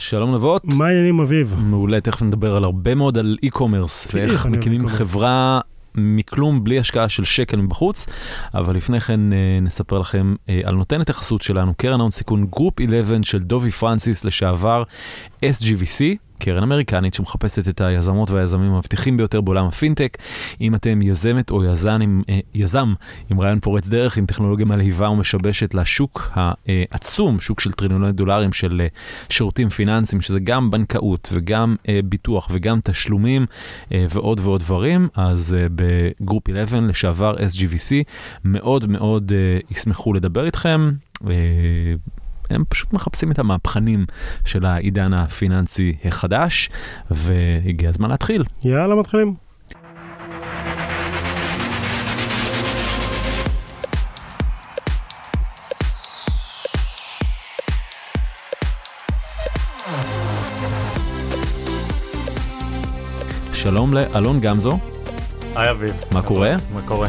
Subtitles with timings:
[0.00, 0.64] שלום נבות.
[0.64, 1.54] מה העניינים אביב?
[1.58, 4.86] מעולה, תכף נדבר על הרבה מאוד על e-commerce ואיך אנחנו מקימים.
[4.86, 5.60] חברה
[5.94, 8.06] מכלום בלי השקעה של שקל מבחוץ,
[8.54, 12.74] אבל לפני כן אה, נספר לכם אה, על נותנת החסות שלנו, קרן ההון סיכון Group
[12.80, 14.82] 11 של דובי פרנסס לשעבר
[15.44, 16.29] SGVC.
[16.40, 20.18] קרן אמריקנית שמחפשת את היזמות והיזמים המבטיחים ביותר בעולם הפינטק.
[20.60, 22.94] אם אתם יזמת או יזן עם, אה, יזם
[23.30, 28.80] עם רעיון פורץ דרך, עם טכנולוגיה מלהיבה ומשבשת לשוק העצום, שוק של טריליוני דולרים של
[28.80, 28.86] אה,
[29.28, 33.46] שירותים פיננסיים, שזה גם בנקאות וגם אה, ביטוח וגם תשלומים
[33.90, 37.92] ועוד ועוד דברים, אז בגרופ 11 לשעבר SGVC
[38.44, 39.32] מאוד מאוד
[39.70, 40.90] ישמחו לדבר איתכם.
[42.50, 44.06] הם פשוט מחפשים את המהפכנים
[44.44, 46.70] של העידן הפיננסי החדש,
[47.10, 48.44] והגיע הזמן להתחיל.
[48.64, 49.34] יאללה, מתחילים.
[63.52, 64.78] שלום לאלון גמזו,
[65.56, 65.94] היי אביב.
[66.12, 66.56] מה קורה?
[66.74, 67.08] מה קורה?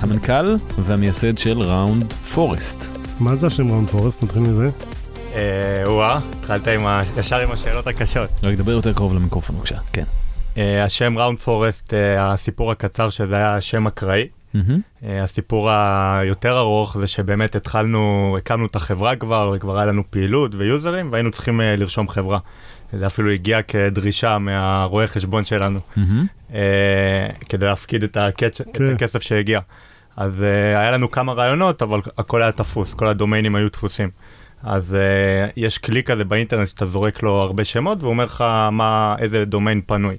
[0.00, 2.93] המנכ"ל והמייסד של ראונד פורסט.
[3.20, 4.22] מה זה השם ראון פורסט?
[4.22, 4.68] נתחיל מזה.
[5.34, 7.02] אה, וואה, התחלת עם ה...
[7.18, 8.30] ישר עם השאלות הקשות.
[8.42, 10.04] רק דבר יותר קרוב למיקרופון בבקשה, כן.
[10.56, 14.28] אה, השם ראונד פורסט, אה, הסיפור הקצר שזה היה שם אקראי.
[14.54, 14.80] מהמם.
[15.04, 20.54] אה, הסיפור היותר ארוך זה שבאמת התחלנו, הקמנו את החברה כבר, וכבר היה לנו פעילות
[20.54, 22.38] ויוזרים, והיינו צריכים אה, לרשום חברה.
[22.92, 26.26] זה אפילו הגיע כדרישה מהרואה חשבון שלנו, מהמם.
[26.54, 28.60] אה, כדי להפקיד את, הקצ...
[28.60, 28.94] את כן.
[28.94, 29.60] הכסף שהגיע.
[30.16, 34.10] אז uh, היה לנו כמה רעיונות, אבל הכל היה תפוס, כל הדומיינים היו תפוסים.
[34.62, 39.16] אז uh, יש כלי כזה באינטרנט שאתה זורק לו הרבה שמות, והוא אומר לך מה,
[39.18, 40.16] איזה דומיין פנוי.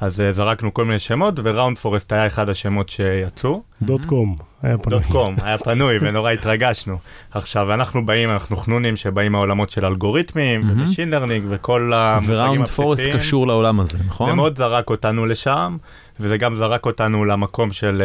[0.00, 3.62] אז uh, זרקנו כל מיני שמות, וראונד פורסט היה אחד השמות שיצאו.
[3.82, 4.36] דוט קום.
[4.62, 5.00] היה פנוי.
[5.00, 6.98] דוט קום, היה פנוי ונורא התרגשנו.
[7.30, 10.70] עכשיו, אנחנו באים, אנחנו חנונים שבאים מהעולמות של אלגוריתמים.
[10.70, 12.86] ו-machine learning, וכל המושגים ו-Round הבסיסיים.
[12.86, 14.28] Forest קשור לעולם הזה, נכון?
[14.30, 15.76] זה מאוד זרק אותנו לשם,
[16.20, 18.02] וזה גם זרק אותנו למקום של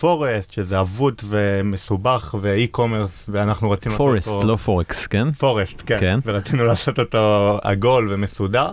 [0.00, 4.46] forest, שזה עבות ומסובך ו-e-commerce, ואנחנו רצינו forest, לעשות אותו...
[4.46, 5.32] לא פורקס, כן?
[5.32, 5.96] forest, כן.
[6.00, 6.20] כן.
[6.26, 8.70] ורצינו לעשות אותו עגול ומסודר.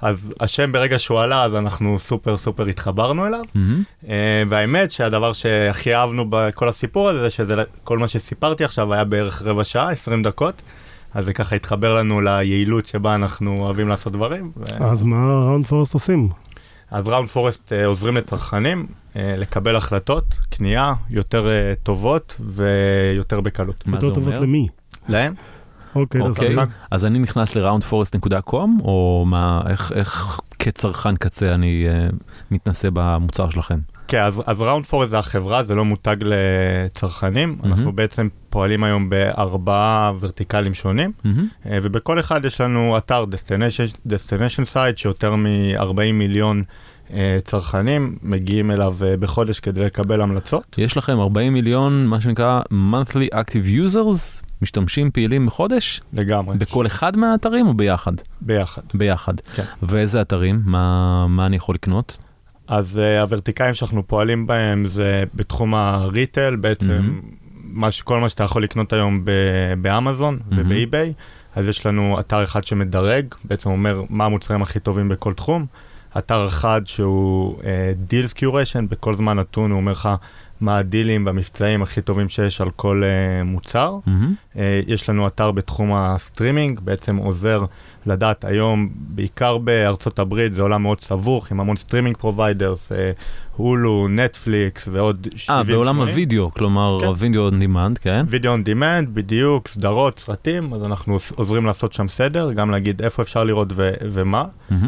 [0.00, 3.40] אז השם ברגע שהוא עלה, אז אנחנו סופר סופר התחברנו אליו.
[4.08, 9.04] אה, והאמת שהדבר שהכי אהבנו בכל הסיפור הזה, זה שזה כל מה שסיפרתי עכשיו היה
[9.04, 10.62] בערך רבע שעה, 20 דקות.
[11.14, 14.50] אז זה ככה התחבר לנו ליעילות שבה אנחנו אוהבים לעשות דברים.
[14.56, 14.84] ו...
[14.84, 16.28] אז מה ראונד פורסט עושים?
[16.90, 18.86] אז ראונד פורסט אה, עוזרים לצרכנים
[19.16, 21.48] אה, לקבל החלטות, קנייה יותר
[21.82, 23.86] טובות ויותר בקלות.
[23.86, 24.46] מה זה יותר טובות אומר?
[24.46, 24.68] למי?
[25.08, 25.34] להם?
[25.96, 26.56] אוקיי, אז אוקיי.
[26.90, 32.14] אז אני נכנס ל-roundforest.com, או מה, איך, איך כצרכן קצה אני uh,
[32.50, 33.78] מתנסה במוצר שלכם?
[34.08, 37.56] כן, אז, אז ראונד פורסט זה החברה, זה לא מותג לצרכנים.
[37.58, 37.72] מהמם.
[37.72, 41.12] אנחנו בעצם פועלים היום בארבעה ורטיקלים שונים.
[41.26, 46.62] אה, ובכל אחד יש לנו אתר destination, destination site שיותר מ-40 מיליון
[47.12, 50.76] אה, צרכנים מגיעים אליו אה, בחודש כדי לקבל המלצות.
[50.78, 56.56] יש לכם 40 מיליון, מה שנקרא monthly active users, משתמשים פעילים בחודש, לגמרי.
[56.58, 58.12] בכל אחד מהאתרים או ביחד?
[58.40, 58.82] ביחד.
[58.94, 59.34] ביחד.
[59.54, 59.62] כן.
[59.82, 60.60] ואיזה אתרים?
[60.64, 62.18] מה, מה אני יכול לקנות?
[62.68, 67.20] אז אה, הוורטיקלים שאנחנו פועלים בהם זה בתחום ה-retail, בעצם מהמם.
[67.64, 69.30] מה ש- כל מה שאתה יכול לקנות היום ב-
[69.82, 70.66] באמזון מהמם.
[70.66, 71.12] ובאי-ביי,
[71.54, 75.66] אז יש לנו אתר אחד שמדרג, בעצם אומר מה המוצרים הכי טובים בכל תחום.
[76.18, 80.08] אתר אחד שהוא אה, curation, בכל זמן נתון הוא אומר לך
[80.60, 83.98] מה הדילים והמבצעים הכי טובים שיש על כל אה, מוצר.
[84.06, 84.34] מהמם.
[84.56, 87.64] אה, יש לנו אתר בתחום הסטרימינג, בעצם עוזר
[88.06, 92.92] לדעת היום, בעיקר בארצות הברית, זה עולם מאוד סבוך, עם המון streaming providers,
[93.56, 97.06] Hulu, נטפליקס ועוד 70 אה, בעולם הווידאו, כלומר כן.
[97.06, 98.24] הווידאו on demand, כן?
[98.28, 103.02] וידאו on demand, בדיוק, סדרות, סרטים, אז אנחנו עוז- עוזרים לעשות שם סדר, גם להגיד
[103.02, 104.44] איפה אפשר לראות ו- ומה.
[104.70, 104.78] אה,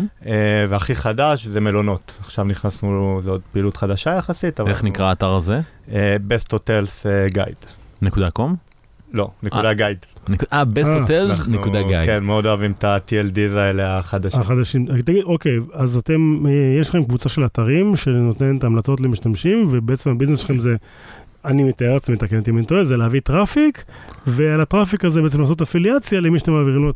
[0.68, 2.12] והכי חדש זה מלונות.
[2.20, 4.60] עכשיו נכנסנו, זו עוד פעילות חדשה יחסית.
[4.60, 5.60] איך אנחנו- נקרא האתר הזה?
[5.92, 7.66] אה, Best Hotels אה, Guide.
[8.02, 8.56] נקודה com?
[9.12, 9.98] לא, נקודה guide.
[10.28, 12.04] נק- אה, best אה, hotels, נקודה guide.
[12.06, 14.40] כן, מאוד אוהבים את ה-TLDs האלה החדשים.
[14.40, 14.86] החדשים.
[15.02, 16.50] תגיד, אוקיי, אז אתם, אה,
[16.80, 20.76] יש לכם קבוצה של אתרים שנותנת המלצות למשתמשים, ובעצם הביזנס שלכם זה,
[21.44, 23.84] אני מתאר לעצמי, תקן אותי אם אני טועה, זה להביא traffic,
[24.26, 26.90] ועל ה-traffic הזה בעצם לעשות אפיליאציה למי שאתם מעבירים לו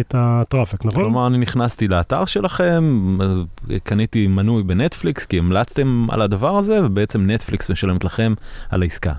[0.00, 1.02] את ה-traffic, נכון?
[1.02, 3.16] כלומר, אני נכנסתי לאתר שלכם,
[3.82, 8.34] קניתי מנוי בנטפליקס, כי המלצתם על הדבר הזה, ובעצם נטפליקס משלמת לכם
[8.70, 9.12] על העסקה.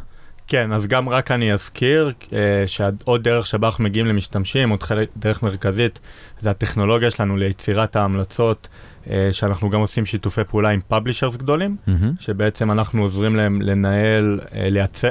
[0.52, 5.10] כן, אז גם רק אני אזכיר אה, שעוד דרך שבה אנחנו מגיעים למשתמשים, עוד חלק,
[5.18, 6.00] דרך מרכזית,
[6.40, 8.68] זה הטכנולוגיה שלנו ליצירת ההמלצות,
[9.10, 12.14] אה, שאנחנו גם עושים שיתופי פעולה עם פאבלישרס גדולים, מהמם.
[12.20, 15.10] שבעצם אנחנו עוזרים להם לנהל, אה, לייצר,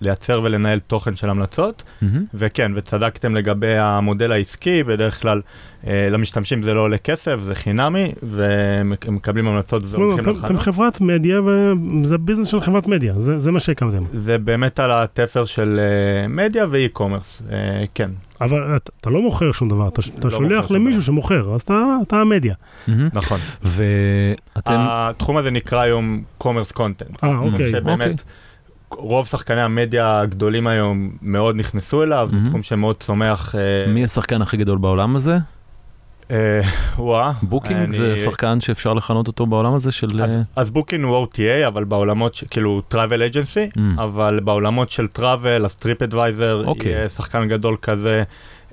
[0.00, 1.82] לייצר ולנהל תוכן של המלצות.
[2.02, 2.24] מהמם.
[2.34, 5.40] וכן, וצדקתם לגבי המודל העסקי, בדרך כלל
[5.86, 10.38] אה, למשתמשים זה לא עולה כסף, זה חינמי, והם מקבלים המלצות לא, והולכים אתם- אתם
[10.44, 10.60] לחנות.
[10.60, 11.40] חברת מדיה,
[12.02, 14.04] וזה ביזנס של חברת מדיה, זה זה מה שהקמתם.
[14.12, 17.56] זה באמת על התפר של אה, מדיה ו-e-commerce, אה,
[17.94, 18.10] כן,
[18.40, 21.06] אבל אתה- אתה לא מוכר שום דבר, אתה אתה לא שולח למישהו דבר.
[21.06, 22.54] שמוכר, אז אתה- אתה המדיה.
[22.88, 23.08] מהמם.
[23.12, 23.38] נכון.
[23.62, 27.24] ואתם, התחום הזה נקרא היום commerce content.
[27.24, 27.72] אה, אוקיי.
[27.92, 28.14] אוקיי.
[28.90, 32.48] רוב שחקני המדיה הגדולים היום מאוד נכנסו אליו, מהמם.
[32.48, 33.54] תחום שמאוד צומח.
[33.54, 35.38] אה, מי השחקן הכי גדול בעולם הזה?
[36.30, 36.60] אה,
[36.98, 37.32] וואה.
[37.42, 40.22] Booking אני- זה שחקן שאפשר לכנות אותו בעולם הזה של...
[40.22, 42.96] אז, אה, אז Booking הוא OTA, אבל בעולמות, ש- כאילו travel
[43.32, 43.80] agency, אממ.
[44.02, 46.92] אבל בעולמות של travel, אז TripAdvisor, אוקיי.
[46.92, 48.22] יהיה שחקן גדול כזה,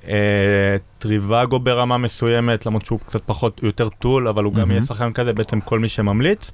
[0.08, 4.72] אה, Trivago ברמה מסוימת, למרות שהוא קצת פחות, יותר tool, אבל הוא גם.
[4.72, 6.52] יהיה שחקן כזה, בעצם כל מי שממליץ.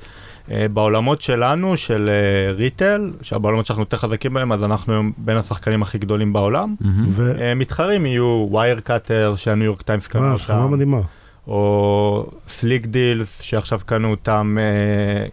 [0.52, 2.10] אה, בעולמות שלנו, של
[2.56, 6.76] retail, שבעולמות שאנחנו יותר חזקים בהם, אז אנחנו היום בין השחקנים הכי גדולים בעולם.
[7.42, 11.23] אה, מתחרים יהיו Wirecutter, שהניו יורק טיימס קנו אה, חברה אותם.
[11.48, 14.58] או Slickdeals שעכשיו קנו אותם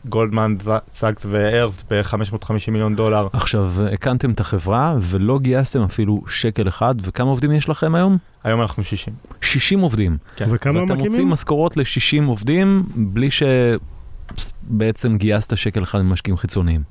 [0.09, 0.57] Goldman,
[0.95, 3.29] Sachs ו-Hearst ב-550 מיליון דולר.
[3.33, 8.19] עכשיו, הקמתם את החברה ולא גייסתם אפילו שקל אחד, וכמה עובדים יש לכם היום?
[8.45, 9.15] היום אנחנו 60.
[9.41, 10.17] 60 עובדים.
[10.37, 10.47] כן.
[10.51, 11.29] וכמה ואתם מוציאים מקימים?
[11.29, 16.83] משכורות ל-60 עובדים בלי שבעצם גייסת שקל אחד ממשקיעים חיצוניים.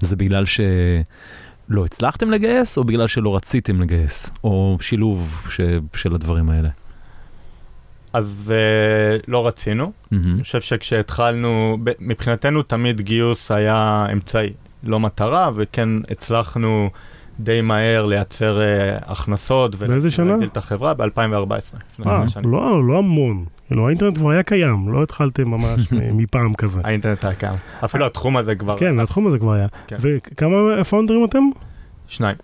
[0.00, 5.60] זה בגלל שלא הצלחתם לגייס, או בגלל שלא רציתם לגייס, או שילוב ש...
[5.96, 6.68] של הדברים האלה?
[8.14, 9.92] אז אה, לא רצינו.
[10.10, 10.34] מהמם.
[10.34, 14.52] אני חושב שכשהתחלנו, ב- מבחינתנו תמיד גיוס היה אמצעי,
[14.84, 16.90] לא מטרה, וכן הצלחנו
[17.40, 19.74] די מהר לייצר אה, הכנסות.
[19.74, 20.26] באיזה שנה?
[20.26, 21.06] ולהגדיל את החברה ב-2014.
[21.90, 22.24] לפני אה.
[22.44, 23.44] לא, לא המון.
[23.66, 26.80] כאילו, האינטרנט כבר היה קיים, לא התחלתם ממש מפעם כזה.
[26.84, 27.54] האינטרנט היה קיים.
[27.84, 28.78] אפילו התחום הזה כבר...
[28.78, 29.66] כן, התחום הזה כבר היה.
[29.86, 29.96] כן.
[30.00, 31.42] וכמה פאונדרים אתם?
[32.06, 32.36] שניים.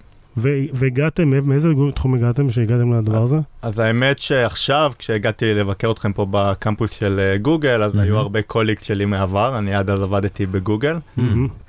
[0.72, 3.37] והגעתם, מאיזה תחום הגעתם שהגעתם לדבר הזה?
[3.62, 7.92] אז האמת שעכשיו, כשהגעתי לבקר אתכם פה בקמפוס של אה, גוגל, אז.
[7.98, 10.96] היו הרבה colleagues שלי מעבר, אני עד אז עבדתי בגוגל.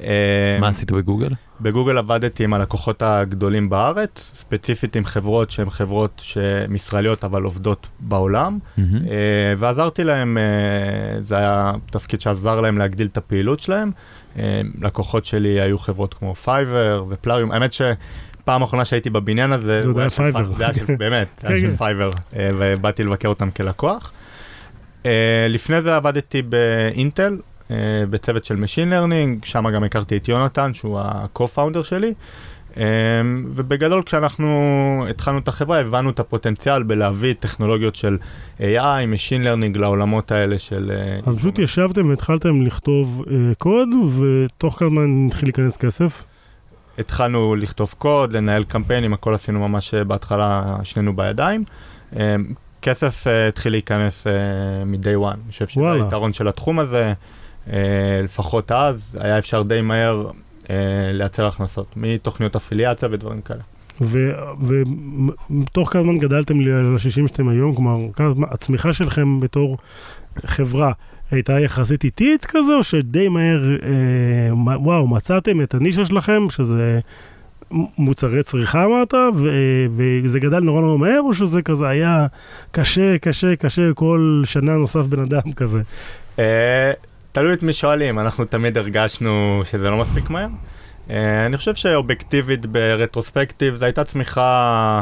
[0.01, 1.29] אה, מה עשית בגוגל?
[1.61, 7.87] בגוגל עבדתי עם הלקוחות הגדולים בארץ, ספציפית עם חברות שהן חברות שהן ישראליות אבל עובדות
[7.99, 8.59] בעולם.
[8.79, 8.83] אה,
[9.57, 10.37] ועזרתי להם,
[11.21, 13.91] זה היה תפקיד שעזר להם להגדיל את הפעילות שלהם.
[14.81, 17.73] לקוחות שלי היו חברות כמו Fiverr ו-Plarium, האמת
[18.41, 20.43] שפעם אחרונה שהייתי בבניין הזה, זה היה Fiverr.
[20.43, 21.75] זה היה של, באמת, היה כן, של כן.
[21.75, 24.11] Fiverr, אה, ובאתי לבקר אותם כלקוח.
[25.05, 27.37] אה, לפני זה עבדתי באינטל,
[27.71, 27.75] אה,
[28.09, 32.13] בצוות של Machine Learning, שם גם הכרתי את יונתן, שהוא ה-co-founder שלי.
[33.47, 38.17] ובגדול כשאנחנו התחלנו את החברה הבנו את הפוטנציאל בלהביא טכנולוגיות של
[38.59, 38.61] AI,
[39.13, 40.91] Machine Learning לעולמות האלה של...
[41.25, 43.25] אז פשוט ישבתם והתחלתם לכתוב
[43.57, 43.89] קוד,
[44.19, 46.23] ותוך כמה התחיל להיכנס כסף?
[47.01, 51.63] התחלנו לכתוב קוד, לנהל קמפיינים, הכל עשינו ממש אה, בהתחלה שנינו בידיים.
[52.15, 52.35] אה,
[52.81, 54.27] כסף אה, התחיל להיכנס
[54.85, 55.91] מ-day one, אני חושב שזה.
[55.91, 57.13] היתרון של התחום הזה,
[58.23, 60.27] לפחות אז, היה אפשר די מהר
[61.13, 63.61] לייצר הכנסות, מתוכניות אפיליאציה ודברים כאלה.
[64.01, 67.73] ותוך כמה זמן גדלתם ל-60 שאתם היום?
[67.73, 67.97] כלומר,
[68.51, 69.77] הצמיחה שלכם בתור
[70.45, 70.91] חברה
[71.31, 76.99] הייתה יחסית איטית כזה, או שדי מהר, אה, וואו, מצאתם את הנישה שלכם, שזה
[77.97, 82.25] מוצרי צריכה אמרת, ו- וזה גדל נורא נורא מהר, או שזה כזה היה
[82.71, 85.81] קשה, קשה, קשה, כל שנה נוסף בן אדם כזה?
[86.39, 86.91] אה,
[87.31, 90.47] תלוי את מי שואלים, אנחנו תמיד הרגשנו שזה לא מספיק מהר.
[91.09, 95.01] אה, אני חושב שאובייקטיבית ברטרוספקטיב זו הייתה צמיחה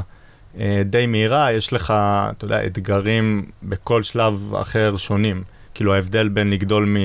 [0.60, 1.94] אה, די מהירה, יש לך,
[2.38, 5.44] אתה יודע, אתגרים בכל שלב אחר שונים.
[5.80, 6.98] כאילו ההבדל בין לגדול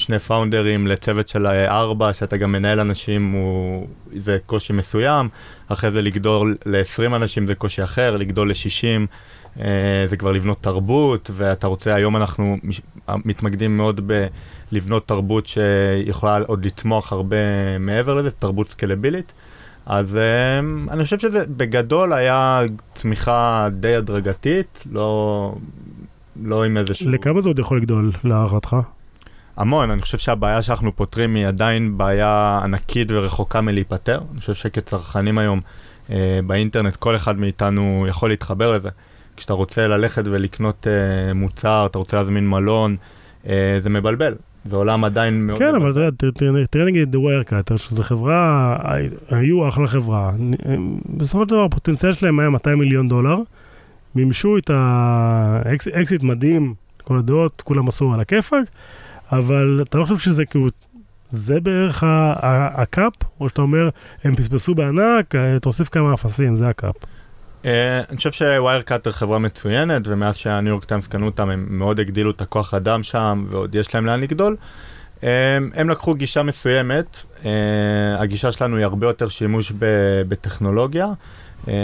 [0.00, 3.86] משני פאונדרים לצוות של אה, ארבע, שאתה גם מנהל אנשים, הוא,
[4.16, 5.28] זה קושי מסוים,
[5.68, 9.06] אחרי זה לגדול ל-20 אנשים זה קושי אחר, לגדול ל-60
[9.60, 12.56] אה, זה כבר לבנות תרבות, ואתה רוצה, היום אנחנו
[13.08, 14.10] מתמקדים מאוד
[14.72, 17.36] בלבנות תרבות שיכולה עוד לצמוח הרבה
[17.80, 19.32] מעבר לזה, תרבות סקלבילית.
[19.86, 20.58] אז אה,
[20.90, 22.62] אני חושב שזה בגדול היה
[22.94, 25.54] צמיחה די הדרגתית, לא,
[26.42, 27.10] לא עם איזשהו...
[27.10, 28.76] לכמה זה עוד יכול לגדול, להערכתך?
[29.56, 34.20] המון, אני חושב שהבעיה שאנחנו פותרים היא עדיין בעיה ענקית ורחוקה מלהיפתר.
[34.32, 35.60] אני חושב שכצרכנים היום
[36.10, 38.88] אה, באינטרנט, כל אחד מאיתנו יכול להתחבר לזה.
[39.36, 42.96] כשאתה רוצה ללכת ולקנות אה, מוצר, אתה רוצה להזמין מלון,
[43.46, 44.34] אה, זה מבלבל.
[44.66, 45.58] ועולם עדיין מאוד...
[45.58, 45.90] כן, אבל.
[45.90, 46.30] אתה יודע,
[46.70, 48.76] תראה- נגיד The Wirecutter, שזו חברה,
[49.30, 50.30] היו אחלה חברה.
[50.64, 53.34] הם- בסופו של דבר הפוטנציאל שלהם היה 200 מיליון דולר.
[54.14, 58.64] מימשו את האקזיט מדהים, לכל הדעות, כולם עשו על הכיפאק,
[59.32, 60.68] אבל אתה לא חושב שזה כאילו,
[61.30, 62.04] זה בערך
[62.74, 63.88] ה-cap, או שאתה אומר,
[64.24, 66.94] הם פספסו בענק, אה, תוסיף כמה אפסים, זה ה-cap.
[67.64, 72.00] אה, אני חושב ש Wirecutter חברה מצוינת, ומאז שהניו יורק טיימס קנו אותם, הם מאוד
[72.00, 74.56] הגדילו את הכוח אדם שם, ועוד יש להם לאן לגדול.
[75.24, 77.50] אה, הם לקחו גישה מסוימת, אה,
[78.18, 79.72] הגישה שלנו היא הרבה יותר שימוש
[80.28, 81.06] בטכנולוגיה,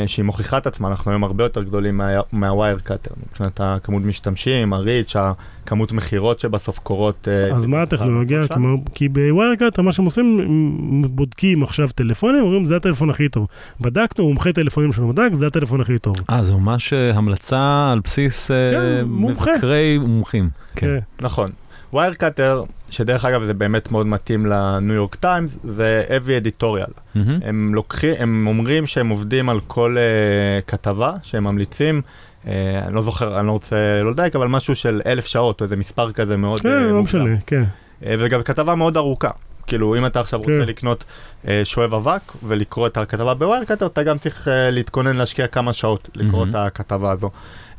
[0.06, 4.72] שהיא מוכיחה את עצמה, אנחנו היום הרבה יותר גדולים מה- מה Wirecutter, מבחינת הכמות משתמשים,
[4.72, 7.28] ה reach, הכמות מכירות שבסוף קורות.
[7.28, 8.48] אה, אז מה הטכנולוגיה?
[8.48, 13.28] כלומר, כי ב Wirecutter, מה שהם עושים, הם בודקים עכשיו טלפונים, אומרים, זה הטלפון הכי
[13.28, 13.46] טוב.
[13.80, 16.16] בדקנו, מומחה טלפונים שלנו בדק, זה הטלפון הכי טוב.
[16.30, 19.52] אה, זה ממש אה, המלצה על בסיס אה, כן, מומחה.
[19.52, 20.48] מבקרי מומחים.
[20.76, 20.86] כן.
[20.86, 20.98] כן.
[21.24, 21.50] נכון.
[21.92, 26.92] Wirecutter, שדרך אגב זה באמת מאוד מתאים לניו יורק טיימס, זה heavy editorial.
[27.14, 27.38] מהמם.
[27.44, 32.02] הם לוקחים, הם אומרים שהם עובדים על כל אה, כתבה שהם ממליצים,
[32.44, 32.48] אה,
[32.86, 35.76] אני לא זוכר, אני לא רוצה לא לדייק, אבל משהו של אלף שעות, או איזה
[35.76, 37.02] מספר כזה מאוד כן, לא.
[37.02, 37.62] משנה, כן.
[38.02, 39.30] וגם כתבה מאוד ארוכה.
[39.66, 40.50] כאילו, אם אתה עכשיו כן.
[40.50, 41.04] רוצה לקנות
[41.48, 45.72] אה, שואב אבק ולקרוא את הכתבה ב Wirecutter, אתה גם צריך אה, להתכונן להשקיע כמה
[45.72, 46.46] שעות לקרוא.
[46.50, 47.30] את הכתבה הזו.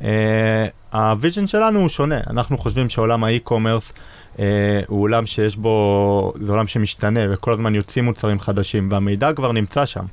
[0.04, 3.94] אה, ה vision שלנו הוא שונה, אנחנו חושבים שעולם ה e-commerce
[4.40, 9.52] אה, הוא עולם שיש בו, זה עולם שמשתנה וכל הזמן יוצאים מוצרים חדשים והמידע כבר
[9.52, 10.06] נמצא שם.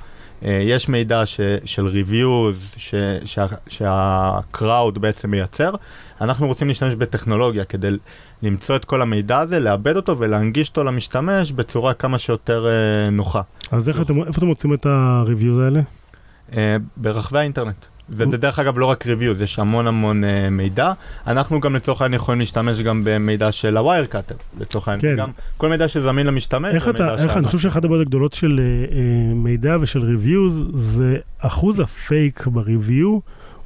[0.44, 2.74] אה, יש מידע ש, של reviews
[3.68, 5.70] שה crowd בעצם מייצר,
[6.20, 7.88] אנחנו רוצים להשתמש בטכנולוגיה כדי
[8.44, 13.42] למצוא את כל המידע הזה, לעבד אותו ולהנגיש אותו למשתמש בצורה כמה שיותר אה, נוחה.
[13.70, 15.80] אז איך אתם, איפה אתם מוצאים את ה-reviews האלה?
[16.56, 17.84] אה, ברחבי האינטרנט.
[18.10, 20.92] וזה דרך אגב לא רק reviews, יש המון המון אה, מידע.
[21.26, 25.16] אנחנו גם לצורך העניין יכולים להשתמש גם במידע של ה Wirecutter, לצורך העניין.
[25.16, 25.22] כן.
[25.22, 28.32] גם כל מידע שזמין למשתמש, איך זה אתה, מידע איך, אני חושב שאחת הבעיות הגדולות
[28.32, 33.20] של אה, אה, מידע ושל reviews, זה אחוז הפייק ב-review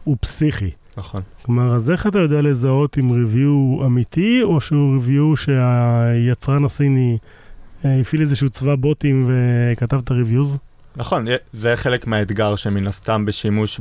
[0.05, 0.71] הוא פסיכי.
[0.99, 1.23] נכון.
[1.43, 7.19] כלומר, אז איך אתה יודע לזהות אם review אמיתי, או שהוא review שהיצרן הסיני
[7.85, 10.59] אה, הפעיל איזשהו צבא בוטים וכתב את ה-reviews?
[10.97, 13.81] נכון, זה חלק מהאתגר שמן הסתם בשימוש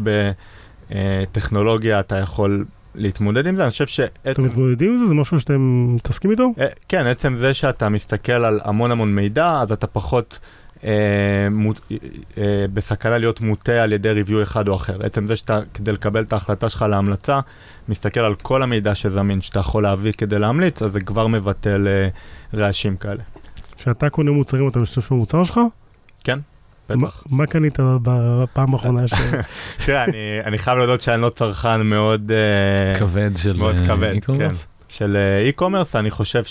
[0.90, 3.64] בטכנולוגיה אתה יכול להתמודד עם זה.
[3.64, 4.44] אני חושב אתם שעצם...
[4.44, 5.08] מתמודדים עם זה?
[5.08, 6.52] זה משהו שאתם מתעסקים איתו?
[6.60, 10.40] אה, כן, עצם זה שאתה מסתכל על המון המון מידע, אז אתה פחות
[10.84, 11.82] אה, מוט,
[12.38, 15.06] אה, בסכנה להיות מוטה על ידי ריוויו אחד או אחר.
[15.06, 17.40] עצם זה שאתה, כדי לקבל את ההחלטה שלך להמלצה,
[17.90, 22.10] מסתכל על כל המידע שזמין שאתה יכול להביא כדי להמליץ, אז זה כבר מבטל אה,
[22.60, 23.24] רעשים כאלה.
[23.78, 25.60] כשאתה קונה מוצרים, אתה משתמש במוצר שלך?
[26.90, 27.24] מה, בטח.
[27.32, 29.14] מה קנית בפעם האחרונה ש...
[29.86, 30.06] תראה,
[30.46, 32.32] אני, חייב להודות שאני לא צרכן מאוד...
[32.32, 34.66] אה, כבד של אה, כבד, e-commerce.
[34.90, 36.44] של אה, e-commerce, אני חושב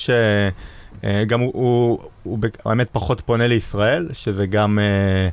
[1.03, 5.29] שגם הוא, הוא, הוא ב- האמת פחות פונה לישראל, שזה גם, אה,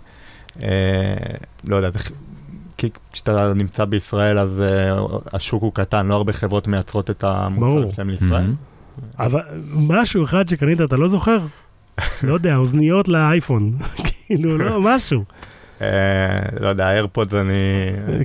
[0.67, 1.35] אה,
[1.67, 1.99] לא יודע, זה
[2.77, 4.97] כי כשאתה נמצא בישראל אז אה,
[5.33, 7.23] השוק הוא קטן, לא הרבה חברות מייצרות את
[7.59, 7.91] ברור.
[7.91, 8.29] שלהם לישראל.
[8.41, 8.55] מהמם.
[9.19, 9.41] אבל
[9.73, 11.37] משהו אחד שקנית, אתה לא זוכר?
[12.23, 13.73] לא יודע, אוזניות לאייפון.
[14.27, 15.23] כאילו, לא, משהו.
[15.81, 15.87] אה,
[16.59, 17.53] לא יודע, איירפודס אני,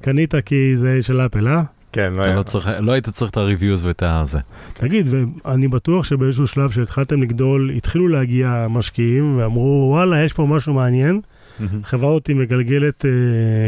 [0.03, 1.63] קנית כי זה של אפל, אה?
[1.99, 2.37] כן, לא אתה היה.
[2.37, 4.39] לא צריך- לא היית צריך את ה-reviews ואת הזה.
[4.73, 5.07] תגיד,
[5.45, 11.21] ואני בטוח שבאיזשהו שלב שהתחלתם לגדול, התחילו להגיע משקיעים ואמרו, וואלה, יש פה משהו מעניין,
[11.61, 11.85] מהמם.
[11.85, 13.11] חברה אותי מגלגלת אה,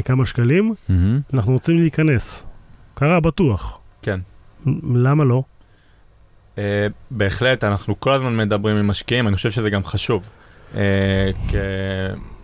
[0.03, 1.21] כמה שקלים, מהמם.
[1.35, 2.47] אנחנו רוצים להיכנס.
[2.95, 3.79] קרה בטוח.
[4.03, 4.21] כן.
[4.67, 5.43] מ- למה לא?
[6.59, 10.29] אה, בהחלט, אנחנו כל הזמן מדברים עם משקיעים, אני חושב שזה גם חשוב.
[10.77, 10.81] אה,
[11.49, 11.55] כ-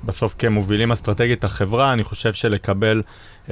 [0.05, 3.02] בסוף כמובילים אסטרטגית החברה, אני חושב שלקבל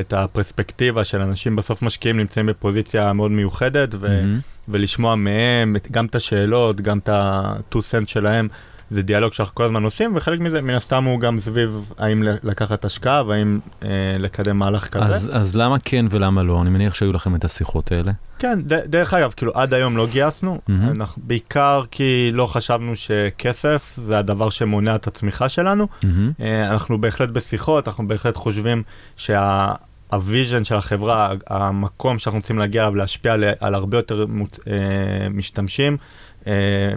[0.01, 4.39] את הפרספקטיבה של אנשים, בסוף משקיעים נמצאים בפוזיציה מאוד מיוחדת, ו- מהמם.
[4.69, 8.49] ולשמוע מהם גם את השאלות, גם את ה-2 cent שלהם,
[8.91, 12.85] זה דיאלוג שאנחנו כל הזמן עושים, וחלק מזה מן הסתם הוא גם סביב האם לקחת
[12.85, 15.05] השקעה והאם אה, לקדם מהלך כזה.
[15.05, 16.63] אז אז למה כן ולמה לא?
[16.63, 18.13] אני מניח שהיו לכם את השיחות האלה.
[18.39, 21.01] כן, ד- דרך אגב, כאילו עד היום לא גייסנו, מהמם.
[21.01, 25.87] אנחנו, בעיקר כי לא חשבנו שכסף זה הדבר שמונע את הצמיחה שלנו.
[26.03, 26.33] מהמם.
[26.41, 28.83] אה, אנחנו בהחלט בשיחות, אנחנו בהחלט חושבים
[30.11, 35.29] שהוויז'ן של החברה, המקום שאנחנו רוצים להגיע אליו, להשפיע על, על הרבה יותר מוצ, אה,
[35.31, 35.97] משתמשים,
[36.47, 36.93] אה,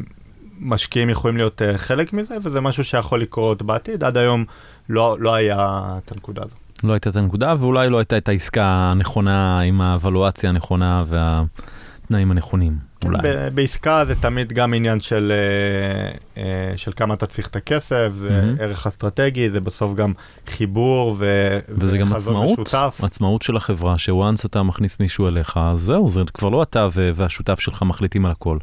[0.60, 4.04] משקיעים יכולים להיות אה, חלק מזה, וזה משהו שיכול לקרות בעתיד.
[4.04, 4.46] עד היום
[4.90, 6.56] לא, לא היה את הנקודה הזו.
[6.84, 12.87] לא הייתה את הנקודה, ואולי לא הייתה את העסקה הנכונה עם האבלואציה הנכונה והתנאים הנכונים.
[13.06, 13.18] אולי.
[13.24, 18.12] ב- בעסקה זה תמיד גם עניין של, אה, אה, של כמה אתה צריך את הכסף,
[18.16, 18.56] זה מהמם.
[18.60, 20.14] ערך אסטרטגי, זה בסוף גם
[20.48, 23.00] חיבור ו- וזה גם עצמאות, משותף.
[23.04, 27.10] עצמאות של החברה, שוואנס אתה מכניס מישהו אליך, אז זהו, זה כבר לא אתה ו-
[27.14, 28.58] והשותף שלך מחליטים על הכל.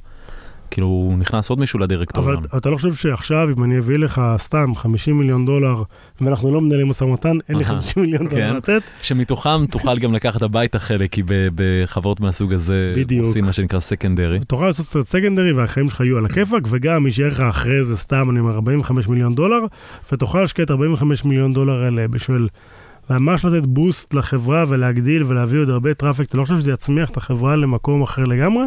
[0.75, 2.43] כאילו נכנס עוד מישהו אבל לדירקטוריון.
[2.57, 5.83] אתה לא חושב שעכשיו, אם אני אביא לך סתם 50 מיליון דולר,
[6.21, 8.57] ואנחנו לא מנהלים משא ומתן, אין לי אהה, 50 מיליון דולר כן.
[8.57, 11.23] לתת, שמתוכם תוכל גם לקחת הביתה חלק, כי
[11.55, 13.27] בחברות מהסוג הזה בדיוק.
[13.27, 14.41] עושים מה שנקרא סקנדרי.
[14.41, 18.31] תוכל לעשות קצת סקנדרי והחיים שלך יהיו על הכיפאק, וגם יישאר לך אחרי זה סתם,
[18.31, 19.59] אני אומר, 45 מיליון דולר,
[20.13, 22.49] ותוכל להשקיע את 45 מיליון דולר האלה בשביל
[23.11, 26.29] ממש לתת boost לחברה ולהגדיל ולהביא עוד הרבה traffic.
[26.29, 28.65] אתה לא חושב שזה יצמיח את החברה למקום אחר לגמרי?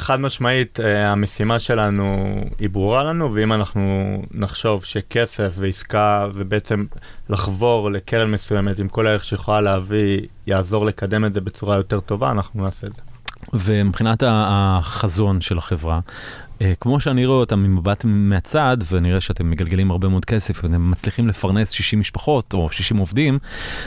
[0.00, 6.84] חד משמעית, אה, המשימה שלנו היא ברורה לנו, ואם אנחנו נחשוב שכסף ועסקה ובעצם
[7.28, 12.30] לחבור לקרן מסוימת עם כל הערך שיכולה להביא, יעזור לקדם את זה בצורה יותר טובה,
[12.30, 13.02] אנחנו נעשה את זה.
[13.52, 16.00] ומבחינת החזון של החברה,
[16.80, 21.70] כמו שאני רואה אותה ממבט מהצד, ונראה שאתם מגלגלים הרבה מאוד כסף, ואתם מצליחים לפרנס
[21.70, 23.38] 60 משפחות או 60 עובדים,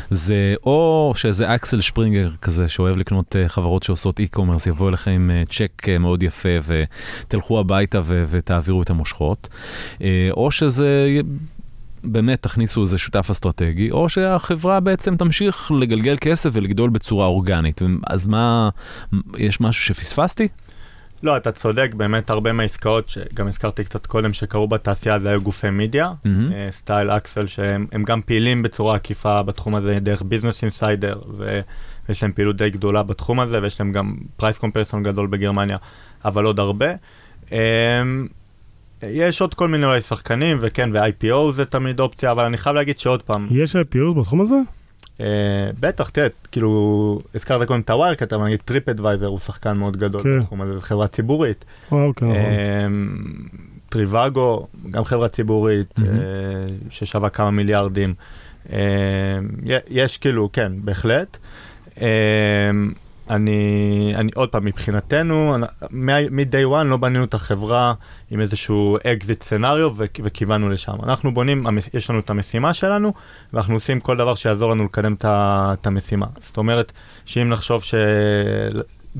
[0.10, 5.32] זה או שאיזה אקסל שפרינגר כזה שאוהב לקנות אה, חברות שעושות e-commerce, יבוא אליכם עם
[5.32, 9.48] אה, צ'ק אה, מאוד יפה ותלכו הביתה ו- ותעבירו את המושכות,
[10.02, 11.20] אה, או שזה...
[12.06, 17.82] באמת תכניסו איזה שותף אסטרטגי, או שהחברה בעצם תמשיך לגלגל כסף ולגדול בצורה אורגנית.
[18.08, 18.70] אז מה,
[19.38, 20.48] יש משהו שפספסתי?
[21.24, 25.70] לא, אתה צודק, באמת הרבה מהעסקאות, שגם הזכרתי קצת קודם, שקרו בתעשייה, זה היו גופי
[25.70, 26.52] מדיה, מהמם.
[26.54, 32.24] אה, style Axel, שהם הם גם פעילים בצורה עקיפה בתחום הזה דרך Business Insider, ויש
[32.24, 35.78] להם פעילות די גדולה בתחום הזה, ויש להם גם price comparison גדול בגרמניה,
[36.26, 36.92] אבל עוד הרבה.
[37.52, 38.02] אה,
[39.04, 43.00] יש עוד כל מיני אולי שחקנים, וכן, ו-IPO זה תמיד אופציה, אבל אני חייב להגיד
[43.00, 44.56] שעוד פעם, יש IPO בתחום הזה?
[45.24, 49.98] אה, בטח, תראה, כאילו, הזכרת קודם את הווייר, כי אתה נגיד TripAdvisor הוא שחקן מאוד
[49.98, 50.40] גדול כן.
[50.40, 51.66] בתחום הזה, זו חברה ציבורית.
[51.92, 52.38] וואו, כן, נכון.
[52.86, 53.18] אמ,
[53.90, 55.94] Trivago, גם חברה ציבורית.
[56.00, 56.06] אה,
[56.90, 58.14] ששווה כמה מיליארדים.
[58.70, 58.78] אמ,
[59.90, 61.38] יש כאילו, כן, בהחלט.
[63.30, 65.58] אני, אני עוד פעם, מבחינתנו,
[65.92, 67.94] מ-day one לא בנינו את החברה
[68.32, 70.94] עם איזשהו exit scenario וכיוונו לשם.
[71.04, 73.14] אנחנו בונים, יש לנו את המשימה שלנו,
[73.54, 76.26] ואנחנו עושים כל דבר שיעזור לנו לקדם את המשימה.
[76.40, 76.92] זאת אומרת,
[77.26, 77.84] שאם נחשוב.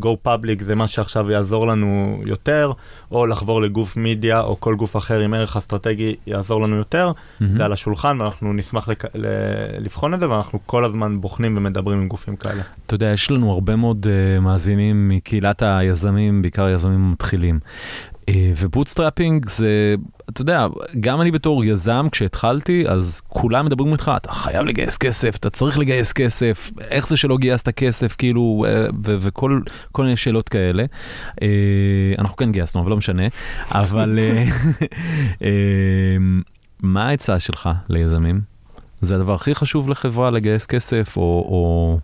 [0.02, 2.72] Go public זה מה שעכשיו יעזור לנו יותר,
[3.12, 7.58] או לחבור לגוף מידיה או כל גוף אחר עם ערך אסטרטגי יעזור לנו יותר, מהמם.
[7.58, 9.06] זה על השולחן ואנחנו נשמח לק...
[9.16, 9.28] ל...
[9.80, 12.64] לבחון את זה ואנחנו כל הזמן בוחנים ומדברים עם גופים כאלה.
[12.86, 17.60] אתה יודע, יש לנו הרבה מאוד uh, מאזינים מקהילת היזמים, בעיקר יזמים מתחילים.
[18.30, 19.96] אה, ו bootstrapping זה,
[20.30, 20.68] אתה יודע,
[21.00, 25.80] גם אני בתור יזם, כשהתחלתי, אז כולם מדברים איתך, אתה חייב לגייס כסף, אתה צריך
[25.80, 28.66] לגייס כסף, איך זה שלא גייסת כסף, כאילו,
[29.04, 30.86] ו- וכל כל מיני שאלות כאלה.
[31.32, 31.44] אה,
[32.18, 33.24] אנחנו כן גייסנו, אבל לא משנה.
[33.72, 34.20] אבל
[36.80, 38.42] מה העצה שלך ליזמים?
[39.02, 41.22] זה הדבר הכי חשוב לחברה לגייס כסף, או...
[41.22, 41.98] או...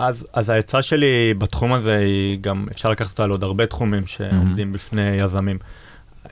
[0.00, 4.06] אז, אז העצה שלי בתחום הזה היא גם, אפשר לקחת אותה על עוד הרבה תחומים
[4.06, 5.58] שעומדים בפני יזמים.
[6.24, 6.30] Um,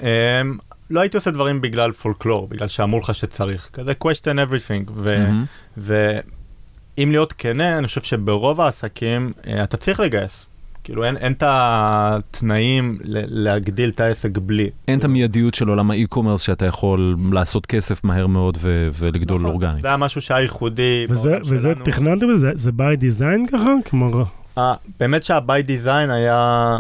[0.91, 5.45] לא הייתי עושה דברים בגלל פולקלור, בגלל שאמרו לך שצריך, כזה question everything, ו, מהמם.
[5.77, 10.47] ואם להיות כנה, אני חושב שברוב העסקים uh, אתה צריך לגייס.
[10.89, 14.71] כאילו אין, אין את התנאים להגדיל את העסק בלי.
[14.89, 19.51] אין את המיידיות של עולם האי-קומרס שאתה יכול לעשות כסף מהר מאוד ו- ולגדול נכון,
[19.53, 19.83] אורגנית.
[19.83, 21.07] זה היה משהו שהיה ייחודי.
[21.09, 21.85] וזה, וזה שלנו.
[21.85, 22.51] תכננתם את זה?
[22.55, 23.71] זה by design ככה?
[23.91, 24.23] כלומר,
[24.59, 26.79] אה, באמת שה-by design היה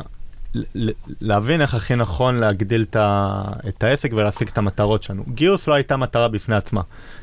[1.20, 5.22] להבין איך הכי נכון להגדיל את, ה- את העסק ולהשיג את המטרות שלנו.
[5.34, 6.80] גיוס לא הייתה מטרה בפני עצמה.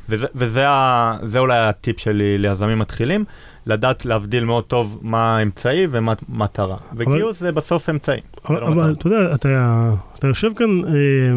[0.09, 3.25] וזה, וזה ה- אולי הטיפ שלי ליזמים מתחילים,
[3.65, 6.77] לדעת להבדיל מאוד טוב מה האמצעי ומה מטרה.
[6.95, 8.21] וגיוס זה בסוף אמצעי.
[8.49, 8.93] אבל, לא אבל.
[8.93, 9.49] אתה יודע, אתה,
[10.19, 10.91] אתה יושב כאן אה,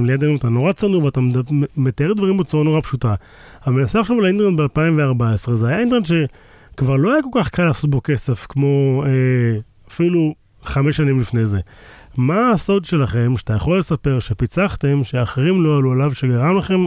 [0.06, 1.20] לידינו, אתה נורא צנוע ואתה
[1.76, 3.08] מתאר דברים בצורה נורא פשוטה.
[3.66, 7.48] אבל אני מנסה עכשיו על האינטרנט ב-2014, זה היה אינטרנט שכבר לא היה כל כך
[7.48, 9.10] קל לעשות בו כסף, כמו אה,
[9.90, 11.58] אפילו חמש שנים לפני זה.
[12.16, 16.86] מה הסוד שלכם שאתה יכול לספר שפיצחתם, שאחרים לא עלו עליו, שגרם לכם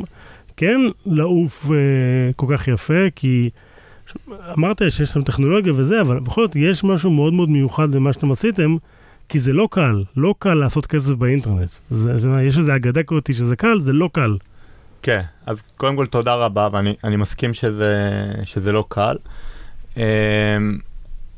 [0.57, 1.75] כן לעוף אה,
[2.35, 3.49] כל כך יפה, כי
[4.07, 4.13] ש-
[4.57, 8.31] אמרת שיש לכם טכנולוגיה וזה, אבל בכל זאת יש משהו מאוד מאוד מיוחד במה שאתם
[8.31, 8.75] עשיתם,
[9.29, 11.69] כי זה לא קל, לא קל לעשות כסף באינטרנט.
[11.89, 14.37] זה, זה, יש איזו אגדה כזאת שזה קל, זה לא קל.
[15.01, 18.09] כן, אז קודם כל תודה רבה, ואני אני מסכים שזה,
[18.43, 19.15] שזה לא קל.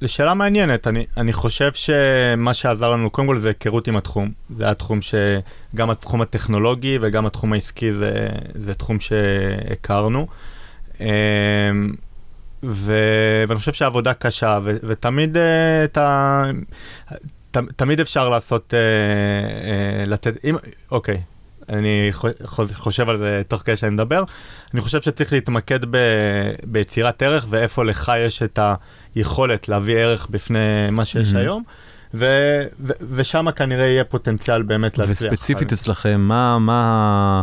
[0.04, 4.32] לשאלה מעניינת, אני, אני חושב שמה שעזר לנו, קודם כל זה היכרות עם התחום.
[4.58, 10.28] זה היה תחום שגם התחום הטכנולוגי וגם התחום העסקי זה, זה תחום שהכרנו.
[11.00, 11.06] אמ,
[12.64, 12.94] ו,
[13.48, 16.44] ואני חושב שהעבודה קשה, ו, ותמיד אה, את ה...
[17.76, 20.56] תמיד אפשר לעשות, אה, אה, לתת, אם,
[20.92, 21.22] אוקיי,
[21.70, 22.10] אני
[22.46, 24.24] חו- חושב על זה תוך כדי שאני מדבר.
[24.74, 25.98] אני חושב שצריך להתמקד ב,
[26.64, 28.60] ביצירת ערך ואיפה לך יש את
[29.16, 30.60] היכולת להביא ערך בפני
[30.92, 31.40] מה שיש מהמם.
[31.46, 31.64] היום.
[32.14, 32.26] ו-
[32.80, 35.18] ו- ושם כנראה יהיה פוטנציאל באמת להצליח.
[35.34, 37.42] וספציפית אז- אצלכם, מה, מה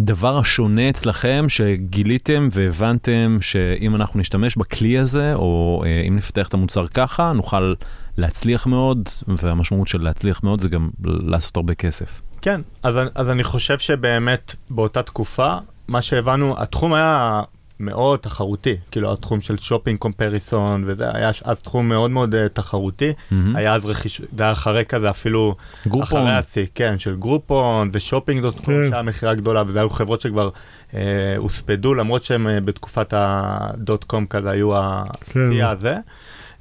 [0.00, 6.54] הדבר השונה אצלכם שגיליתם והבנתם שאם אנחנו נשתמש בכלי הזה, או אה, אם נפתח את
[6.54, 7.74] המוצר ככה, נוכל
[8.18, 12.20] להצליח מאוד, והמשמעות של להצליח מאוד זה גם לעשות הרבה כסף.
[12.44, 15.54] כן, אז, אז אני חושב שבאמת באותה תקופה,
[15.88, 17.42] מה שהבנו, התחום היה
[17.80, 23.12] מאוד תחרותי, כאילו התחום של shopping comparison וזה היה אז תחום מאוד מאוד אה, תחרותי,
[23.30, 23.56] מהמם.
[23.56, 25.54] היה אז רכיש, זה היה אחרי כזה אפילו,
[25.88, 28.90] Groupon, אחרי השיא, כן, של Groupon ו Shopping.com, כן.
[28.90, 30.50] שהיה מכירה גדולה, וזה היו חברות שכבר
[30.90, 30.94] אה,
[31.36, 35.64] הוספדו, למרות שהם אה, בתקופת ה dot com כזה היו השיא כן.
[35.64, 35.96] הזה.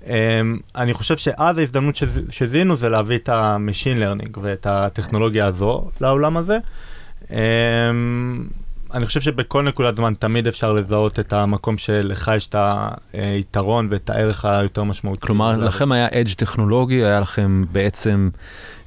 [0.03, 0.07] אמ,
[0.75, 5.89] אני חושב שאז ההזדמנות שז- שזיהינו זה להביא את ה machine learning ואת הטכנולוגיה הזו
[6.01, 6.57] לעולם הזה.
[7.29, 7.33] אמ,
[8.93, 12.55] אני חושב שבכל נקודת זמן תמיד אפשר לזהות את המקום שלך יש את
[13.13, 15.21] היתרון ואת הערך היותר משמעותי.
[15.21, 18.29] כלומר, לכם היה edge טכנולוגי, היה לכם בעצם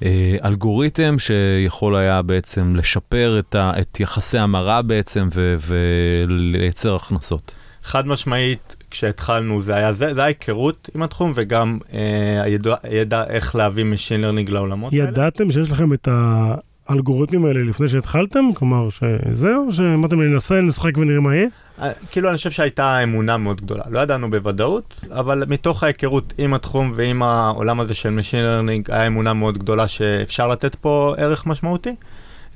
[0.03, 7.55] אה, אלגוריתם שיכול היה בעצם לשפר את, ה, את יחסי המרה בעצם ו, ולייצר הכנסות.
[7.83, 13.25] חד משמעית, כשהתחלנו זה היה זה, זה היה היכרות עם התחום וגם אה, הידע, הידע
[13.25, 15.05] איך להביא machine learning לעולמות האלה.
[15.05, 16.09] ידעתם שיש לכם את
[16.89, 18.45] האלגוריתמים האלה לפני שהתחלתם?
[18.55, 21.49] כלומר, שזהו, שאמרתם ננסה, נשחק ונראה מה יהיה?
[21.83, 26.55] אה, כאילו אני חושב שהייתה אמונה מאוד גדולה, לא ידענו בוודאות, אבל מתוך ההיכרות עם
[26.55, 31.47] התחום ועם העולם הזה של Machine Learning, היה אמונה מאוד גדולה שאפשר לתת פה ערך
[31.47, 31.95] משמעותי.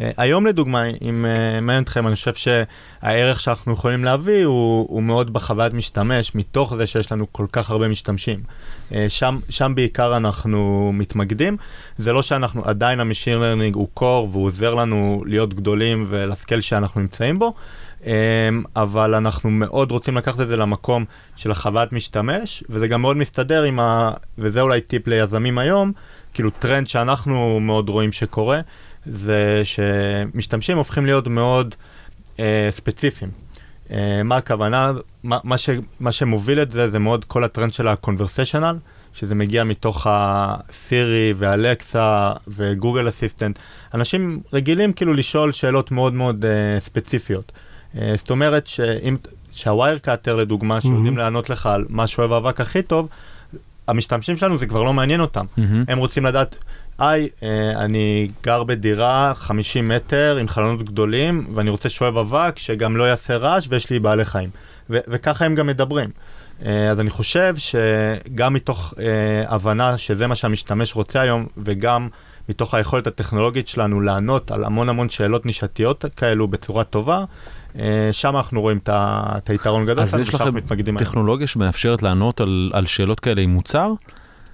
[0.01, 5.03] אה, היום לדוגמה, אם אה, מעניין אתכם, אני חושב שהערך שאנחנו יכולים להביא הוא, הוא
[5.03, 8.41] מאוד בחוויית משתמש, מתוך זה שיש לנו כל כך הרבה משתמשים.
[8.95, 11.57] אה, שם, שם בעיקר אנחנו מתמקדים.
[11.99, 17.01] זה לא שאנחנו, עדיין ה-Machine Learning הוא core והוא עוזר לנו להיות גדולים ולסקל שאנחנו
[17.01, 17.55] נמצאים בו,
[18.77, 21.05] אבל אנחנו מאוד רוצים לקחת את זה למקום
[21.37, 24.11] של החוויית משתמש, וזה גם מאוד מסתדר עם ה...
[24.39, 25.93] וזה אולי טיפ ליזמים היום,
[26.35, 28.61] כאילו טרנד שאנחנו מאוד רואים שקורה,
[29.07, 31.75] זה שמשתמשים הופכים להיות מאוד
[32.41, 33.31] אה, ספציפיים.
[33.91, 34.93] אה, מה הכוונה?
[35.23, 38.75] מה, מה, ש, מה שמוביל את זה זה מאוד כל הטרנד של ה-conversational,
[39.13, 43.59] שזה מגיע מתוך הסירי ואלקסה וגוגל אסיסטנט.
[43.95, 47.53] אנשים רגילים כאילו לשאול שאלות מאוד מאוד uh, ספציפיות.
[47.95, 49.17] Uh, זאת אומרת שאם,
[49.51, 53.09] שהווייר קאטר לדוגמה, שיודעים לענות לך על מה שואב האבק הכי טוב,
[53.91, 55.45] המשתמשים שלנו זה כבר לא מעניין אותם.
[55.57, 55.85] מהמם.
[55.89, 56.59] הם רוצים לדעת,
[56.99, 62.97] היי, אה, אני גר בדירה 50 מטר עם חלונות גדולים, ואני רוצה שואב אבק שגם
[62.97, 64.51] לא יעשה רעש ויש לי בעלי חיים.
[64.91, 66.11] ו- וככה הם גם מדברים.
[66.65, 72.09] אה, אז אני חושב שגם מתוך אה, הבנה שזה מה שהמשתמש רוצה היום, וגם
[72.49, 77.25] מתוך היכולת הטכנולוגית שלנו לענות על המון המון שאלות נישתיות כאלו בצורה טובה,
[78.13, 80.61] שם אנחנו רואים את היתרון גדול אז יש לכם.
[80.99, 83.93] טכנולוגיה שמאפשרת לענות על, על שאלות כאלה עם מוצר?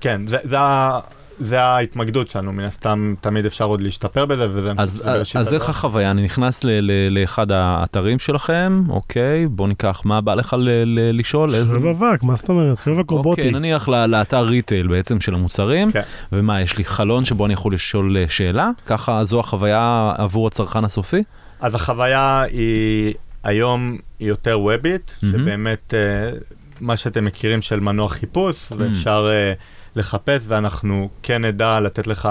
[0.01, 1.01] כן, זה, זה, ה-
[1.39, 5.03] זה ההתמקדות שלנו, מן הסתם תמיד אפשר עוד להשתפר בזה, וזה אז,
[5.35, 5.69] אז איך.
[5.69, 6.11] החוויה?
[6.11, 11.19] אני נכנס ל, ל, לאחד האתרים שלכם, אוקיי, בוא ניקח, מה בא לך ל, ל,
[11.19, 11.55] לשאול?
[11.55, 11.77] איזה...
[11.77, 12.89] אבק, מה זאת אומרת?
[12.89, 13.41] אבק רובוטי.
[13.41, 16.01] אוקיי, נניח ל- לאתר ריטייל בעצם של המוצרים, כן.
[16.33, 18.71] ומה, יש לי חלון שבו אני יכול לשאול אה, שאלה?
[18.87, 21.23] ככה זו החוויה עבור הצרכן הסופי?
[21.61, 23.15] אז החוויה היא
[23.45, 25.39] היום היא יותר וובית, מהמם.
[25.39, 26.39] שבאמת אה,
[26.81, 29.53] מה שאתם מכירים של מנוע חיפוש, ואפשר אה,
[29.97, 32.29] לחפש, ואנחנו כן נדע לתת לך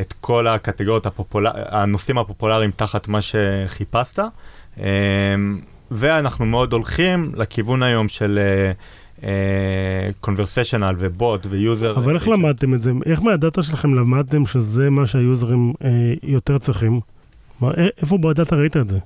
[0.00, 1.50] את כל הקטגוריות הפופולר...
[1.54, 4.18] הנושאים הפופולריים תחת מה שחיפשת.
[4.80, 4.84] אה,
[5.90, 8.38] ואנחנו מאוד הולכים לכיוון היום של
[10.20, 11.96] conversational ובוט ו user.
[11.96, 12.92] אבל איך למדתם את זה?
[13.06, 15.90] איך מהדאטה שלכם למדתם שזה מה שהיוזרים אה,
[16.22, 17.00] יותר צריכים?
[17.62, 18.98] כלומר, א- איפה בדאטה ראית את זה?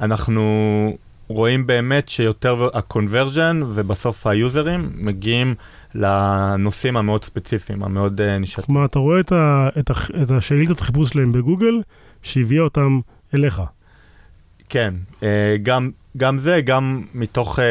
[0.00, 0.96] אנחנו
[1.28, 5.54] רואים באמת שיותר ה-conversion ובסוף היוזרים מגיעים
[5.94, 8.66] לנושאים המאוד ספציפיים, המאוד uh, נשארים.
[8.66, 11.80] כלומר, אתה רואה את, ה, את, ה, את השאילתת חיפוש שלהם בגוגל,
[12.22, 13.00] שהביאה אותם
[13.34, 13.62] אליך.
[14.68, 15.24] כן, uh,
[15.62, 17.62] גם, גם זה, גם מתוך uh,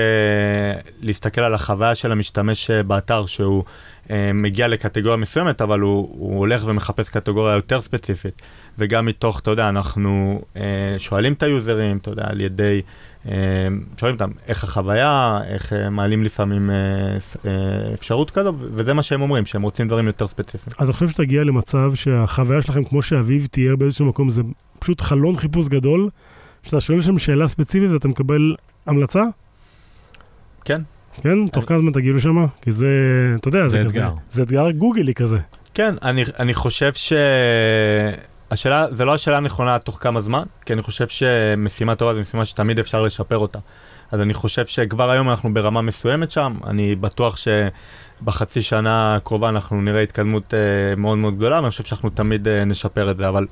[1.02, 3.64] להסתכל על החוויה של המשתמש באתר, שהוא
[4.34, 8.42] מגיע לקטגוריה מסוימת, אבל הוא, הוא הולך ומחפש קטגוריה יותר ספציפית.
[8.78, 10.58] וגם מתוך, אתה יודע, אנחנו uh,
[10.98, 12.82] שואלים את היוזרים, אתה יודע, על ידי,
[13.26, 13.30] uh,
[14.00, 16.74] שואלים אותם איך החוויה, איך uh, מעלים לפעמים uh,
[17.36, 17.48] uh,
[17.94, 20.76] אפשרות כזו, וזה מה שהם אומרים, שהם רוצים דברים יותר ספציפיים.
[20.84, 24.42] אתה חושב שתגיע למצב שהחוויה שלכם, כמו שאביב תיאר באיזשהו מקום, זה
[24.80, 26.10] פשוט חלון חיפוש גדול,
[26.64, 29.24] שאתה שואל שם שאלה ספציפית ואתה מקבל המלצה?
[30.66, 30.82] כן.
[31.22, 31.48] כן?
[31.48, 32.46] תוך כמה זמן תגיעו לשם?
[32.62, 32.88] כי זה,
[33.40, 34.12] אתה יודע, זה כזה- אתגר.
[34.32, 35.38] זה אתגר גוגלי כזה.
[35.74, 36.92] כן, אני, אני חושב
[38.52, 42.46] שהשאלה, זה לא השאלה הנכונה תוך כמה זמן, כי אני חושב שמשימה טובה זו משימה
[42.46, 43.60] שתמיד אפשר לשפר אותה.
[44.12, 47.38] אז אני חושב שכבר היום אנחנו ברמה מסוימת שם, אני בטוח
[48.24, 50.60] בחצי שנה הקרובה אנחנו נראה התקדמות אה,
[50.98, 53.48] מאוד מאוד גדולה, ואני חושב שאנחנו תמיד אה, נשפר את זה, אבל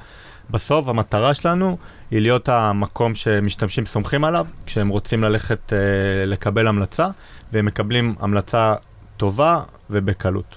[0.49, 1.77] בסוף המטרה שלנו
[2.11, 5.77] היא להיות המקום שמשתמשים סומכים עליו, כשהם רוצים ללכת אה,
[6.25, 7.07] לקבל המלצה,
[7.55, 8.75] והם מקבלים המלצה
[9.17, 10.55] טובה ובקלות.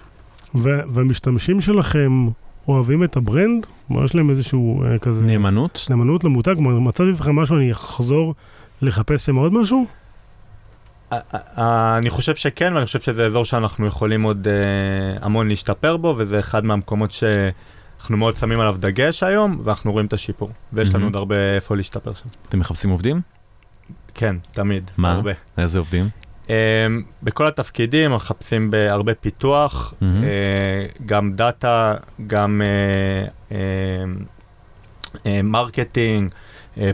[0.55, 2.29] ו- והמשתמשים שלכם
[2.69, 3.67] אוהבים את הברנד?
[3.87, 5.25] כלומר, יש להם איזשהו אה, כזה...
[5.25, 5.87] נאמנות?
[5.91, 6.55] נאמנות למותג?
[6.55, 8.35] כלומר, מצאתי אצלך משהו, אני אחזור
[8.83, 9.87] לחפש שם עוד משהו?
[11.99, 16.39] אני חושב שכן, ואני חושב שזה אזור שאנחנו יכולים עוד אה, המון להשתפר בו, וזה
[16.39, 20.51] אחד מהמקומות שאנחנו מאוד שמים עליו דגש היום, ואנחנו רואים את השיפור.
[20.73, 21.05] ויש לנו.
[21.05, 22.29] עוד הרבה איפה להשתפר שם.
[22.49, 23.21] אתם מחפשים עובדים?
[24.15, 25.13] כן, תמיד, מה?
[25.13, 25.33] הרבה.
[25.59, 26.09] איזה עובדים?
[26.49, 26.51] אמ,
[27.23, 30.23] בכל התפקידים מחפשים בהרבה פיתוח, מהמם.
[30.23, 30.27] אה,
[31.07, 31.95] גם דאטה,
[32.27, 32.63] גם
[33.51, 35.15] אה, אה,
[35.45, 36.31] marketing,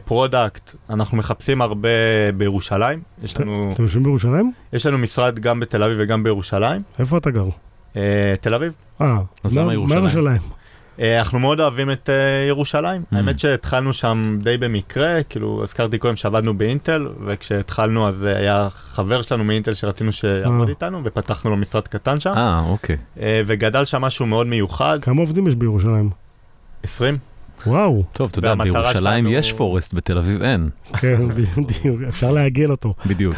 [0.04, 1.88] product, אנחנו מחפשים הרבה
[2.36, 4.52] בירושלים, יש לנו, אתם יושבים בירושלים?
[4.72, 7.48] יש לנו משרד גם בתל אביב וגם בירושלים, איפה אתה גר?
[7.92, 7.96] אה,
[8.40, 8.76] תל אביב.
[9.00, 10.40] אה, אז מה- למה מה ירושלים?
[10.98, 12.12] אה, אנחנו מאוד אוהבים את אה,
[12.48, 13.16] ירושלים, אמ.
[13.16, 19.22] האמת שהתחלנו שם די במקרה, כאילו הזכרתי קודם שעבדנו באינטל, וכשהתחלנו אז אה, היה חבר
[19.22, 20.74] שלנו מאינטל שרצינו שיעבוד אה.
[20.74, 22.32] איתנו, ופתחנו לו משרד קטן שם.
[22.36, 22.96] אה, אוקיי.
[23.20, 26.10] אה, וגדל שם משהו מאוד מיוחד, כמה עובדים יש בירושלים?
[26.82, 27.18] 20.
[27.66, 30.68] וואו, טוב, אתה יודע, בירושלים שלנו- יש פורסט, בתל אביב אין.
[30.96, 31.28] כן,
[31.66, 32.94] בדיוק, אפשר לעגל אותו.
[33.06, 33.34] בדיוק.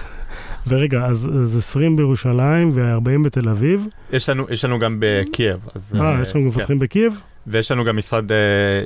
[0.68, 3.86] ורגע, אז אז 20 בירושלים ו-40 בתל אביב.
[4.12, 5.66] יש לנו, יש לנו גם בקייב.
[6.00, 6.58] אה, יש לכם גם כן.
[6.58, 7.20] מפתחים בקייב?
[7.46, 8.36] ויש לנו גם משרד, אה,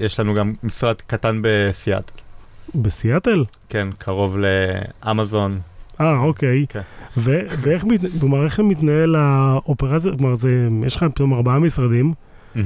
[0.00, 2.10] יש לנו גם משרד קטן בסיאטל.
[2.74, 3.44] בסיאטל?
[3.68, 5.58] כן, קרוב לאמזון.
[6.00, 6.66] אה, אוקיי.
[6.68, 6.80] כן.
[7.16, 10.12] ו- ואיך מת- כלומר, איך מתנהל האופרציה?
[10.18, 10.48] כלומר, זה-
[10.86, 12.12] יש לך פתאום ארבעה משרדים.
[12.56, 12.60] א-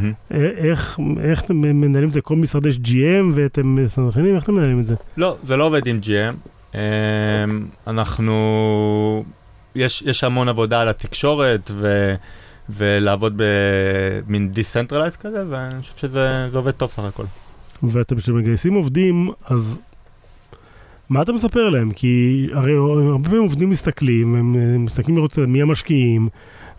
[0.56, 2.20] איך איך אתם מנהלים את זה?
[2.20, 4.34] כל משרד יש GM ואתם מסנכרנים?
[4.34, 4.94] איך אתם מנהלים את זה?
[5.16, 6.34] לא, זה לא עובד עם GM.
[6.74, 6.80] אה,
[7.86, 9.24] אנחנו,
[9.74, 12.14] יש, יש המון עבודה על התקשורת ו,
[12.70, 17.24] ולעבוד במין decentralized כזה, ואני חושב שזה זה עובד טוב סך הכל.
[17.82, 19.80] ואתם כשאתם מגייסים עובדים, אז
[21.08, 21.90] מה אתה מספר להם?
[21.90, 22.72] כי הרי
[23.10, 26.28] הרבה פעמים עובדים מסתכלים, הם מסתכלים לראות מי המשקיעים,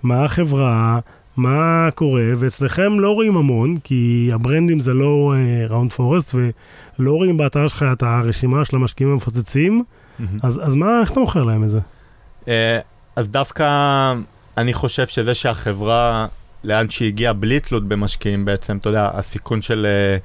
[0.03, 0.99] מה החברה,
[1.37, 5.33] מה קורה, ואצלכם לא רואים המון, כי הברנדים זה לא
[5.69, 9.83] ראונד פורסט, ולא רואים באתר שלך את הרשימה של המשקיעים המפוצצים,
[10.43, 11.79] אז, אז מה, איך אתה מוכר להם את זה?
[12.47, 12.79] אה,
[13.15, 13.65] אז דווקא
[14.57, 16.27] אני חושב שזה שהחברה,
[16.63, 20.17] לאן שהיא הגיעה בלי תלות במשקיעים בעצם, אתה יודע, הסיכון של אה,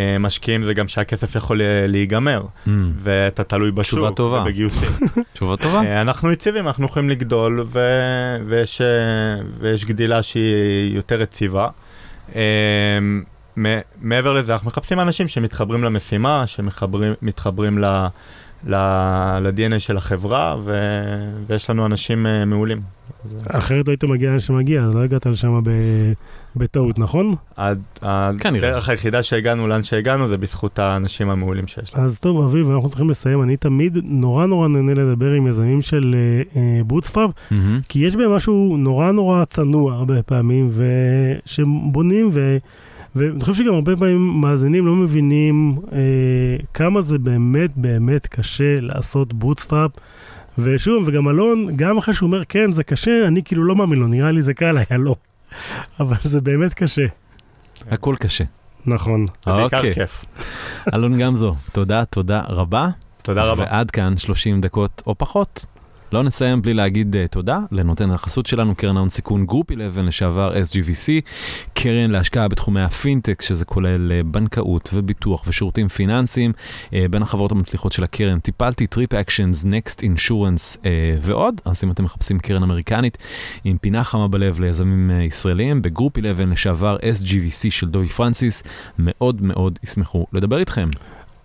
[0.00, 4.40] אה, משקיעים זה גם שהכסף יכול אה, להיגמר, Mm, ואתה תלוי בשוק תשובה טובה.
[4.42, 4.88] ובגיוסים.
[5.32, 5.82] תשובה טובה.
[5.82, 8.86] אה, אנחנו יציבים, אנחנו יכולים לגדול, ו- ויש, אה,
[9.58, 11.68] ויש גדילה שהיא יותר יציבה.
[13.58, 18.06] מ- מעבר לזה, אנחנו מחפשים אנשים שמתחברים למשימה, שמתחברים ל...
[18.66, 20.72] ל-DNA של החברה, ו-
[21.46, 22.80] ויש לנו אנשים אה, מעולים.
[23.48, 26.12] אחרת לא היית מגיע לאן שמגיע, אז לא הגעת לשם ב-
[26.56, 27.34] בטעות, נכון?
[27.56, 27.82] עד-
[28.40, 28.68] כנראה.
[28.68, 32.04] הדרך היחידה שהגענו לאן שהגענו זה בזכות האנשים המעולים שיש לנו.
[32.04, 33.42] אז טוב, אביב, אנחנו צריכים לסיים.
[33.42, 36.14] אני תמיד נורא נורא נהנה לדבר עם יזמים של
[36.86, 37.80] bootstrap, מהמם.
[37.88, 40.70] כי יש בהם משהו נורא נורא צנוע הרבה פעמים,
[41.44, 42.56] ושבונים, ו...
[43.16, 45.98] ואני חושב שגם הרבה פעמים מאזינים לא מבינים אה,
[46.74, 49.90] כמה זה באמת באמת קשה לעשות bootstrap.
[50.58, 54.06] ושוב, וגם אלון, גם אחרי שהוא אומר כן, זה קשה, אני כאילו לא מאמין לו,
[54.06, 55.16] נראה לי זה קל, היה לא.
[56.00, 57.06] אבל זה באמת קשה.
[57.90, 58.44] הכל קשה.
[58.86, 59.26] נכון.
[59.46, 59.94] זה בעיקר אוקיי.
[59.94, 60.24] כיף.
[60.94, 62.88] אלון גמזו, תודה, תודה רבה.
[63.22, 63.62] תודה רבה.
[63.62, 65.66] ועד כאן 30 דקות או פחות.
[66.14, 70.52] לא נסיים בלי להגיד אה, תודה לנותן החסות שלנו, קרן ההון סיכון Group 11 לשעבר
[70.52, 71.10] SGVC,
[71.74, 76.52] קרן להשקעה בתחומי הפינטק, שזה כולל אה, בנקאות וביטוח ושירותים פיננסיים.
[76.86, 80.78] אה, בין החברות המצליחות של הקרן Tipalti, TripActions, Next Insurance
[81.22, 81.60] ועוד.
[81.64, 83.18] אז אם אתם מחפשים קרן אמריקנית
[83.64, 88.62] עם פינה חמה בלב ליזמים אה, ישראלים, ב Group 11 לשעבר SGVC של דובי פרנסיס,
[88.98, 90.88] מאוד מאוד ישמחו לדבר איתכם.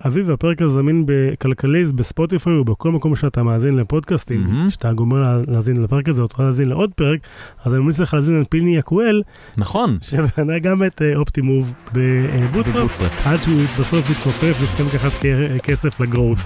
[0.08, 4.40] אביב, הפרק הזה זמין בכלכליסט, ב Spotify ובכל מקום שאתה מאזין לפודקאסטים.
[4.68, 7.20] כשאתה גומר לה- להאזין לפרק הזה, או תוכל להאזין לעוד פרק,
[7.66, 9.22] אז אני ממליץ לך להאזין על פיני יקואל,
[9.58, 13.28] נכון, שבנה גם את אה, Optimove ב bootstrap, ב bootstrap.
[13.28, 15.26] עד שהוא בסוף התכופף והסכים לקחת כ-
[15.64, 16.38] כסף ל growth.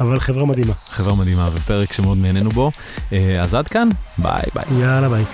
[0.00, 0.72] אבל חברה מדהימה.
[0.72, 2.70] חברה מדהימה ופרק שמאוד נהנינו בו.
[3.12, 3.88] אה, אז עד כאן,
[4.18, 4.64] ביי ביי.
[4.82, 5.24] יאללה ביי.